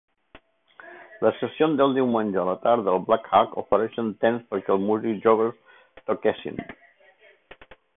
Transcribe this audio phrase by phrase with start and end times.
[1.25, 5.25] Les sessions del diumenge a la tarda al Black Hawk oferien temps perquè els músics
[5.31, 5.65] joves
[6.11, 6.63] toquessin.